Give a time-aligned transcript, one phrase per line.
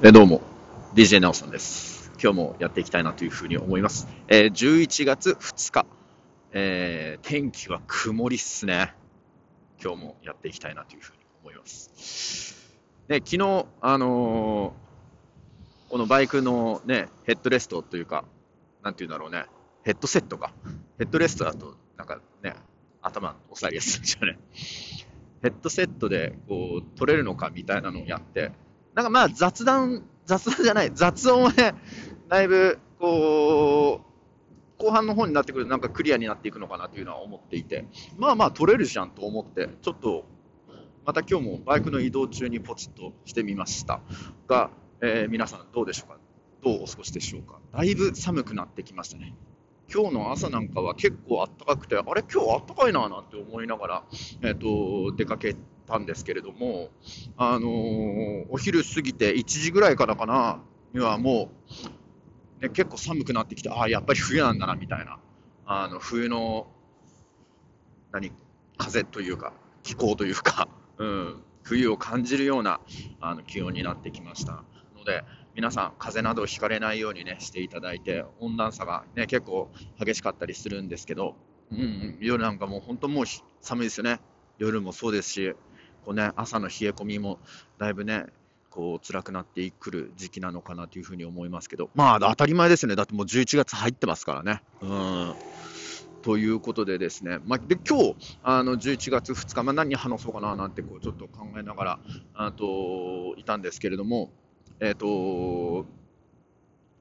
[0.00, 0.42] えどうも、
[0.94, 2.12] DJ なおさんです。
[2.22, 4.06] 今日もやっていきたいなというふうに思います。
[4.28, 5.86] えー、11月2日、
[6.52, 8.94] えー、天気は曇りっすね。
[9.82, 12.54] 今日もやっていきたいなというふうに思います。
[13.08, 18.24] ね、昨日、あのー、このバイクのね、ヘッドレストというか、
[18.84, 19.46] なんていうんだろうね、
[19.82, 20.52] ヘッドセットか。
[20.98, 22.54] ヘッドレストだと、なんかね、
[23.02, 24.38] 頭押さえやすいんですよね。
[25.42, 28.52] ヘッドセットでこう取れるのかみたいなのをやって、
[28.98, 31.76] なんかまあ雑談、雑談じゃない、雑音はね、
[32.26, 34.00] だいぶ、こ
[34.76, 40.24] う、後半の方になってくるとなんかクリアになっていくのかなというのは思っていて、まあまあ取れるじゃんと思って、ちょっと、
[41.06, 44.00] また今日もバイクの移動中にポチッとしてみました。
[44.48, 44.70] が、
[45.00, 46.18] えー、皆さんどうでしょうか？
[46.64, 47.60] どうお過ごしでしょうか？
[47.72, 49.32] だいぶ寒くなってきましたね。
[49.94, 54.04] 今日の朝なんかは結構あったかくて、あれ、今日あったかいななんて思いながら、
[54.42, 55.54] えーと出かけ
[55.88, 56.90] たんですけれども、
[57.36, 60.60] あのー、お昼過ぎて1時ぐらいからかな、
[60.92, 61.50] にはも
[62.60, 65.18] う、ね、結構寒くなってきて、ああ、やっぱり冬なんだな、みたいな。
[65.64, 66.66] あの、冬の、
[68.12, 68.32] 何、
[68.76, 70.68] 風というか、気候というか、
[70.98, 72.80] うん、冬を感じるような
[73.20, 74.64] あの気温になってきました
[74.96, 75.24] ので、
[75.54, 81.36] 皆さん、風邪などひかれないようにね、していただいて、温暖差がね、結構激しかったりするんですけど、
[81.70, 83.24] うん、夜なんかもう本当もう
[83.60, 84.20] 寒いですよね。
[84.58, 85.54] 夜もそうですし、
[86.08, 87.38] こうね、朝の冷え込みも
[87.76, 88.24] だいぶね、
[88.70, 94.62] こう辛くなってくる時期なのかなというふうに思いますけど、まあ当たり前ですね、だってもう11月入ってますからね。
[94.80, 95.34] うん。
[96.22, 101.98] ということでですね、まあ、で今日あの11月2日、まあ、何話そうかななんてこうちょっと考えながら
[102.32, 104.30] あといたんですけれども、
[104.80, 105.84] えーと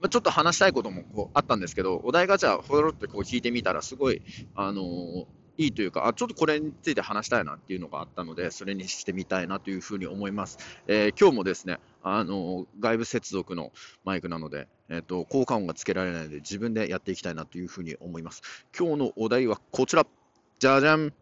[0.00, 4.20] まあ、ちょっと話したいこともこうあったんですけど、お題ガチャ、ほろってこう聞いてみたら、すごい、
[4.56, 5.26] あのー
[5.58, 10.58] いいというか、あちょっとこれについて話したいなっていうのがあったので、それにしてみたいなというふうに思います。
[10.86, 13.72] えー、今日もですね、あの外部接続の
[14.04, 18.42] マイクなので、えーと、効果音がつけられないので、自分でやっていきたいなというふうに思います。
[18.78, 20.06] 今日のお題はこちら。
[20.58, 21.12] じゃじゃん。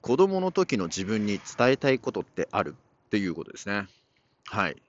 [0.00, 2.74] 子供の時の自分に伝えたいことってある
[3.06, 3.86] っていうことですね。
[4.46, 4.82] はい。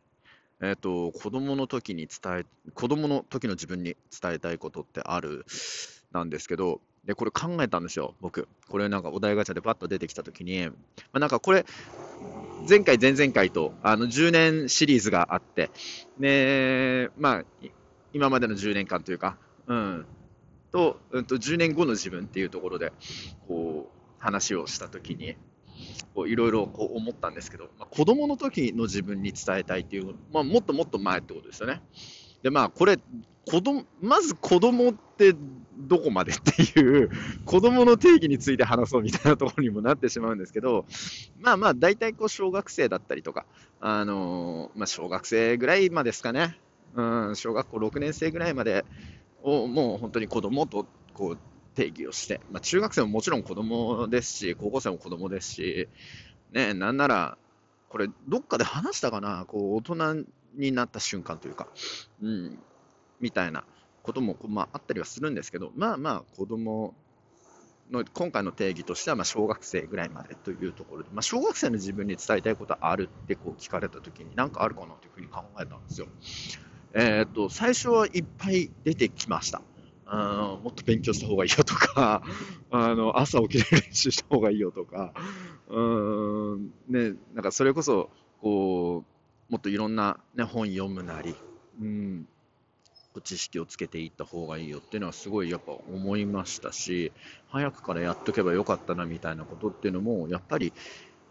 [0.61, 5.45] えっ、ー、と、子供の時に伝え、子供の時の自分に伝えたいことってある
[6.11, 8.47] なんですけど、で、これ考えたんですよ、僕。
[8.69, 10.73] これなんかお題ガチャでパッと出てきたときに、ま
[11.13, 11.65] あ、なんかこれ、
[12.69, 15.71] 前回、前々回と、あの、10年シリーズがあって、
[16.19, 17.43] で、まあ、
[18.13, 20.05] 今までの10年間というか、うん、
[20.71, 22.93] と、うんと、10年後の自分っていうところで、
[23.47, 25.35] こう、話をしたときに、
[26.13, 31.81] こういろいろこう思ったんですけど、まあ、子供の時の自分に伝えたいっていう、まあ、もっともっと前ってことですよね。
[32.43, 32.97] で、まあ、これ、
[33.49, 35.35] 子供、まず子供って
[35.77, 37.09] どこまでっていう、
[37.45, 40.85] 子供の定義について話そうみたいなところにもなってしまうんですけど、
[41.39, 43.45] まあまあ、大体こう小学生だったりとか、
[43.79, 46.57] あの、まあ小学生ぐらいまでですかね、
[46.95, 48.85] うん、小学校6年生ぐらいまで
[49.43, 51.37] をもう本当に子供とこう
[51.75, 55.89] 定義をして、まあ中学生ももちろん子供ですし、高校生も子供ですし、
[56.51, 57.37] ね、なんなら、
[57.89, 60.25] これどっかで話したかな、こう大人
[60.55, 61.67] になった瞬間というか、
[62.21, 62.59] うん、
[63.19, 63.63] みたいな
[64.03, 66.93] ことも、まあ、あったりはするんですけど、まあまあ子供
[67.91, 76.07] の今回の定義としてはま小学生ぐらいまでというところで、まあ、小学生の自分に伝えたいことあるってこう聞かれたときに何かあるかなというふうに考えたんですよ。
[76.93, 79.61] えー、っと最初はいっぱい出てきました。
[80.13, 82.21] あもっと勉強した方がいいよとか、
[82.69, 85.13] あの朝起きる練習した方がいいよとか、
[85.69, 88.09] うんね、なんかそれこそ
[88.41, 89.10] こう
[89.51, 91.35] もっといろんな、ね、本読むなり、
[91.81, 92.25] うん、
[93.21, 97.11] 知識をつけていった方がいいよっていうのはすごいやっぱ思いましたし
[97.49, 100.71] 早くからやっとけばよかったなみたいなことっていうのもやっぱり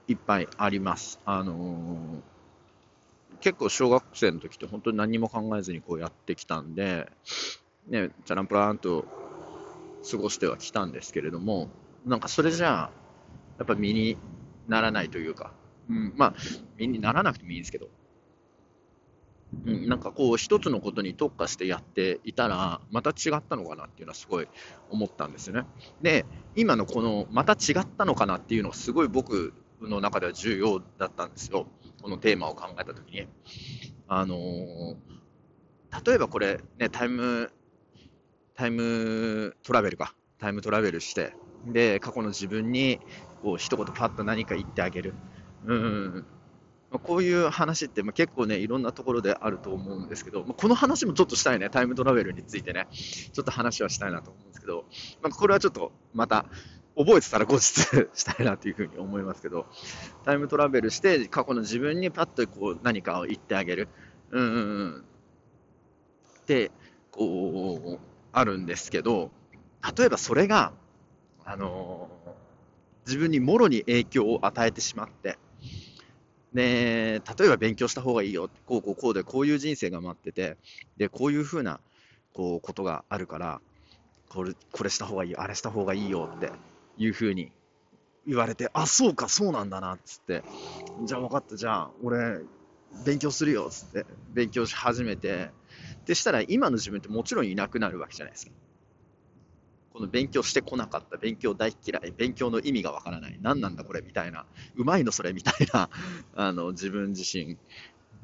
[0.06, 1.20] いっぱいあります。
[1.24, 7.10] あのー、結構小学生の時って本当に何も考えずにこうやってきたんで、
[7.88, 9.06] ね、チャランプラーンと
[10.10, 11.68] 過ごしてはきたんですけれども
[12.04, 12.90] なんかそれじゃあ
[13.58, 14.18] やっぱ身に
[14.68, 15.52] ならないというか、
[15.88, 16.34] うん、まあ
[16.76, 17.88] 身にならなくてもいいんですけど
[19.66, 24.48] うん、なんかこう一つのことに特化してやっていたらまた違ったのかなっていうのはすごい
[24.90, 25.64] 思ったんですよね。
[26.02, 26.24] で
[26.56, 31.66] 今のこのまた違ったのかなっていうのはすごい僕の中では重要だったんですよ。
[32.02, 33.26] このテーマを考えた時に。
[34.08, 34.96] あのー、
[36.04, 37.52] 例えばこれねタイム
[38.54, 41.34] タイムトラベルかタイムトラベルして
[41.66, 43.00] で過去の自分に
[43.42, 45.14] こう一言パッと何か言ってあげる。
[45.66, 46.26] うん
[46.98, 54.84] こういう話って結構ね、いろんなところであると思うんですけど、この話もちょっとしたいね、タイムトラベルについてね、ちょっと話はしたいなと思うんですけど、
[55.22, 56.46] まこれはちょっとまた、
[56.96, 57.60] 覚えてたら後日
[58.12, 59.66] したいなというふうに思いますけど、
[60.24, 63.88] タイムトラベルして過去の自分にパッとこう何かを言ってあげる。
[64.30, 65.04] うんうんうん。
[66.46, 66.72] で、
[67.12, 69.30] こう、あるんですけど、
[69.96, 70.72] 例えばそれが、
[71.44, 72.30] あのー、
[73.06, 75.38] 自分にもろに影響を与えてしまって、
[76.52, 78.50] で、例えば勉強した方がいいよ。
[78.66, 80.56] こうこうこうで、こういう人生が待ってて、
[80.96, 81.80] で、こういうふうな、
[82.32, 83.60] こう、ことがあるから、
[84.28, 86.50] これ、これした方がいいよ、あれした方がいいよって
[86.96, 87.52] いうふうに
[88.26, 90.42] 言われて、あ、そうか、そうなんだな、っつって、
[91.04, 92.40] じゃあ分かった、じゃあ、俺、
[93.04, 95.50] 勉強するよ、つって、勉強し始めて、
[96.06, 98.52] でしたら、今の自分ってもちろんいなくなるわけじゃないですか。
[100.00, 105.90] この勉強してこなかった、勉強大嫌い、勉強の意味がわからない、何なんだこれみたいな、うまいのそれみたいな、
[106.32, 107.58] あの、自分自身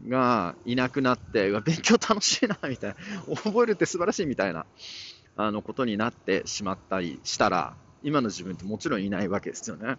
[0.09, 2.95] がいなくなって、勉強楽しいな、みたい
[3.27, 4.65] な、覚えるって素晴らしいみたいな、
[5.37, 9.97] あの、ことになってしまったりしたら、今の自分ってもちろんいないわけですよね。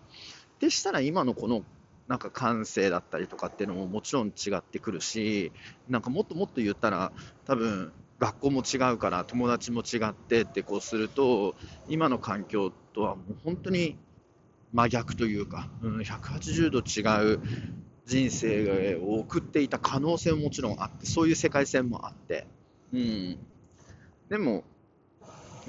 [0.59, 1.63] でしたら今のこの
[2.07, 5.51] なんか感性だったりとかっていうのももちろん違ってくるし、
[5.87, 7.11] なんかもっともっと言ったら、
[7.45, 11.55] 多分学校も違うから友達も違ってってこうすると、
[11.87, 13.97] 今の環境とはもう本当に
[14.73, 17.39] 真逆というか、うん、180度違う
[18.05, 22.47] 人生を送っていた可能性ももちろんあって、そういう世界線もあって、
[22.93, 23.37] うん。
[24.29, 24.63] でも、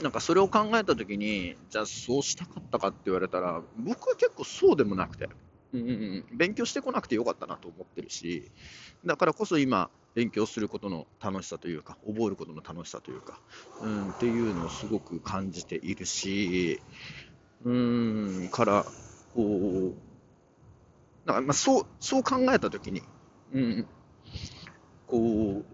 [0.03, 5.29] なんかそれを考えたときに、じゃあそうしたかったかって言われたら、僕は結構そうでもなくて、
[5.73, 8.51] うんうん、勉強してこなくてよかったなと思ってるし、
[9.05, 13.41] だからこそ今、勉強することの楽しさというか、覚えることの楽しさというか、
[13.83, 16.81] うん、っていうのをすごく感じているし、
[17.65, 18.87] うん、から、
[19.35, 19.95] こう、
[21.27, 23.03] だからまあそう、そう考えたときに、
[23.53, 23.87] うん、
[25.07, 25.65] こう、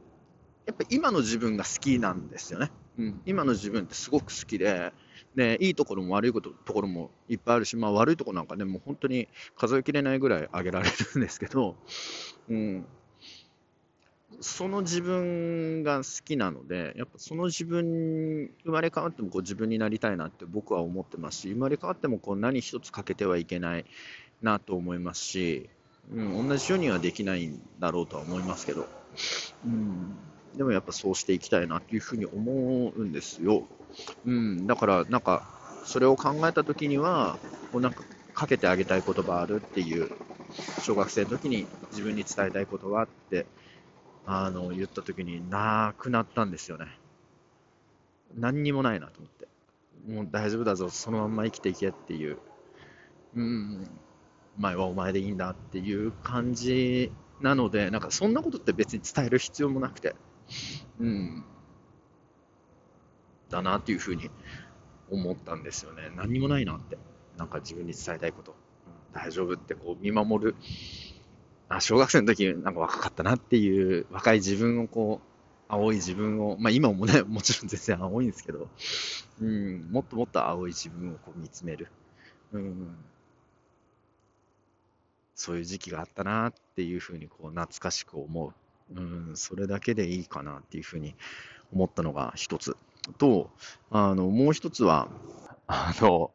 [0.66, 2.70] やっぱ今の自分が好きなんですよね。
[2.98, 4.92] うん、今の自分ってすごく好きで、
[5.34, 11.76] で、いいところも悪いことところもいっぱいあるし、まあ悪いところなんかね、もう本当に数えきれないぐらい挙げられるんですけど、
[12.48, 12.86] うん、
[14.40, 23.84] その自分が好きなので、やっぱその自分、生まれ変わってもこう自分になりたいなって僕は思ってますし、生まれ変わってもこう何一つ欠けてはいけない
[24.42, 25.68] なと思いますし、
[26.12, 28.86] うん、同じようにはできないんだろうとは思いますけど、
[29.64, 30.16] うん、
[30.56, 33.64] でもやっぱそうしていきたいなっていうふうに思うんですよ。
[34.24, 35.42] うん、だからなんか、
[35.84, 37.38] それを考えた時には、
[37.72, 40.10] こうなんかかけてあげたい言葉あるっていう、
[40.82, 43.46] 小学生の時に自分に伝えたいことはって、
[44.26, 46.86] あの、言った時になくなったんですよね。
[48.36, 49.48] 何にもないなと思って。
[50.08, 52.38] もう大丈夫だぞ、そのまま生きていけっていう。
[53.36, 53.88] うん、
[54.58, 57.10] お前はお前でいいんだっていう感じ
[57.40, 60.14] なので、なんかそんなことって別に伝える必要もなくて。
[61.00, 61.44] うん。
[63.50, 64.30] だなっていうふうに
[65.10, 66.10] 思ったんですよね。
[66.16, 66.98] 何もないなって。
[67.36, 68.54] なんか自分に伝えたいこと。
[69.12, 70.56] 大丈夫ってこう見守る。
[71.68, 75.34] あ、小学生の時なんか若かったなっていう若い自分をこう、
[75.68, 78.68] 青い自分を、まあ今もね、 もちろん全然青いんですけど、
[79.40, 81.88] うん、もっともっと青い自分をこう見つめる。
[82.52, 82.96] うん、
[85.34, 88.52] そういう時期があったなっていうふうにこう懐かしく思う。
[88.92, 91.14] うん、それだけでいいかなっていうふうに
[91.72, 92.76] 思ったのが一つ。
[93.18, 93.50] と、
[93.90, 95.08] あの、もう一つは、
[95.66, 96.30] あの、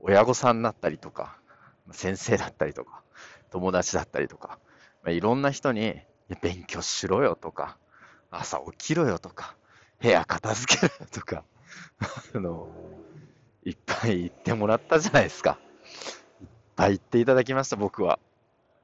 [0.00, 1.38] 親御さんだったりとか、
[1.92, 3.02] 先生だったりとか、
[3.50, 4.58] 友達だったりとか、
[5.02, 5.96] まあ、いろんな人に、
[6.40, 7.76] 勉強しろよとか、
[8.30, 9.56] 朝起きろよとか、
[10.00, 11.44] 部屋片付けろよとか、
[12.34, 12.68] あの、
[13.64, 15.58] いっぱい言ってもらったじゃないですか。
[16.40, 18.18] いっぱい言っていただきました、僕は。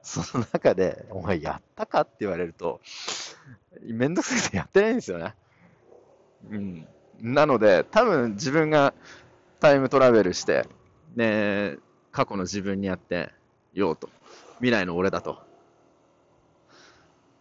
[0.03, 2.81] その中で、お前やったかって言われると、
[3.81, 5.35] めんどくさくてやってないんですよね。
[6.49, 6.87] うん。
[7.21, 8.93] なので、多分自分が
[9.59, 10.67] タイムトラベルして、
[11.15, 11.77] ね、
[12.11, 13.31] 過去の自分にやって
[13.73, 14.09] ようと。
[14.55, 15.39] 未来の俺だと。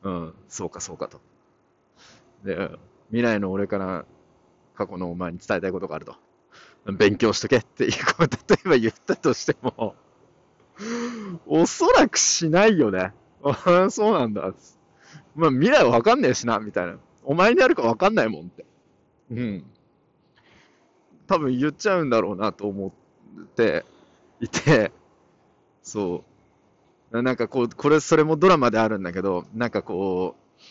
[0.02, 1.20] うん、そうかそうかと。
[2.44, 2.70] で、
[3.08, 4.04] 未来の俺から
[4.74, 6.16] 過去のお前に伝えたいことがあると。
[6.92, 9.94] 勉強しとけっていうこと、例えば言ったとしても、
[11.46, 13.12] おそらくしないよね。
[13.42, 14.52] ああ、そうなんだ。
[15.34, 16.96] まあ、未来はわかんねえしな、みたいな。
[17.24, 18.64] お前にあるかわかんないもんって。
[19.30, 19.64] うん。
[21.26, 23.84] 多分言っちゃうんだろうなと思って
[24.40, 24.92] いて、
[25.82, 26.24] そ
[27.12, 27.22] う。
[27.22, 30.62] なんかこう、これ、それもドラマであるんだけど、なんかこう、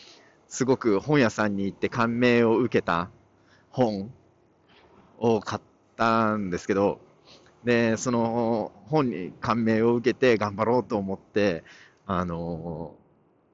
[0.47, 3.09] すごく本屋さんに行って感銘を受けた
[3.69, 4.11] 本
[5.19, 5.61] を買っ
[5.95, 6.99] たんですけど、
[7.63, 11.63] で、その本に感銘を受けて頑張ろうと思って、
[12.05, 12.95] あの、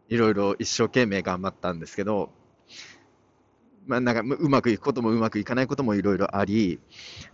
[0.09, 2.29] いろいろ一生懸命頑張ったんですけど、
[3.87, 6.79] まあ、なんかうまくいくこともうまくいかないこともいろいろあり、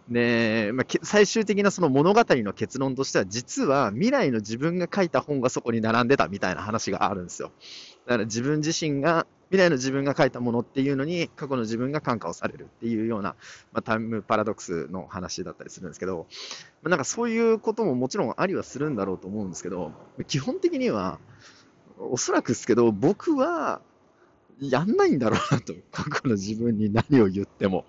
[0.10, 7.52] で、まあ、最終的なその物語の結論としては、実は未来の自分が書いた本がそこに並んでたみたいな話があるんですよ。
[8.06, 13.36] だから自分自身が、未来の自分が書いたものっていうのに、過去の自分が感化をされるっていうような、
[13.74, 16.26] まあ、タイムパラドックスの話だったりするんですけど、
[16.82, 19.92] まあ、なんかそういうことももちろんありはするんだろうと思うんですけど、
[20.28, 21.20] 基本的には、
[22.00, 23.82] おそらくですけど、僕は、
[24.62, 27.86] やんないんだろうなと、 過去の自分に何を言っても。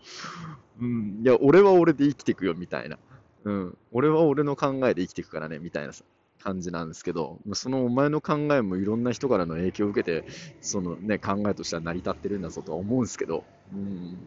[0.81, 2.99] うん、いや、俺は俺で生きていくよ、みたいな。
[3.45, 6.05] うん、俺は俺の考えで生きていくからね、みたいなさ
[6.43, 10.27] 感じなんですけど、そのお前の考えもいろんな人からの影響を受けて、
[10.61, 14.19] そのね、考えとしては成り立ってるんだぞとは思うんですけど、うん、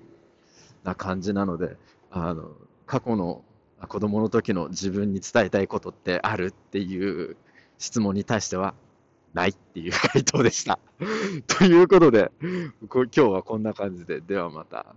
[0.84, 1.78] な感じなので、
[2.12, 2.52] あの、
[2.86, 3.44] 過去の
[3.88, 7.36] 子供の時の自分に伝えたいことってあるっていう
[7.78, 8.74] 質問に対しては、
[9.34, 10.80] ないっていう回答でした。
[11.48, 12.32] ということで、
[12.90, 14.96] 今日はこんな感じで、ではまた。